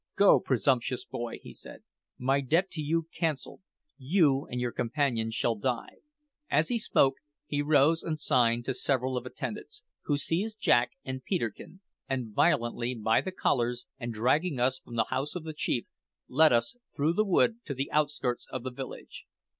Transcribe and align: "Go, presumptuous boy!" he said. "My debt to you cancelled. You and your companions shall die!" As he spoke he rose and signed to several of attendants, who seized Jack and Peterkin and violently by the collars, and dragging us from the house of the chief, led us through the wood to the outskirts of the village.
"Go, 0.15 0.39
presumptuous 0.39 1.05
boy!" 1.05 1.37
he 1.43 1.53
said. 1.53 1.83
"My 2.17 2.41
debt 2.41 2.71
to 2.71 2.81
you 2.81 3.07
cancelled. 3.15 3.61
You 3.99 4.47
and 4.47 4.59
your 4.59 4.71
companions 4.71 5.35
shall 5.35 5.53
die!" 5.53 5.97
As 6.49 6.69
he 6.69 6.79
spoke 6.79 7.17
he 7.45 7.61
rose 7.61 8.01
and 8.01 8.19
signed 8.19 8.65
to 8.65 8.73
several 8.73 9.15
of 9.15 9.27
attendants, 9.27 9.83
who 10.05 10.17
seized 10.17 10.59
Jack 10.59 10.93
and 11.05 11.23
Peterkin 11.23 11.81
and 12.09 12.33
violently 12.33 12.95
by 12.95 13.21
the 13.21 13.31
collars, 13.31 13.85
and 13.99 14.11
dragging 14.11 14.59
us 14.59 14.79
from 14.79 14.95
the 14.95 15.03
house 15.13 15.35
of 15.35 15.43
the 15.43 15.53
chief, 15.53 15.85
led 16.27 16.51
us 16.51 16.75
through 16.95 17.13
the 17.13 17.23
wood 17.23 17.59
to 17.65 17.75
the 17.75 17.91
outskirts 17.91 18.47
of 18.49 18.63
the 18.63 18.71
village. 18.71 19.27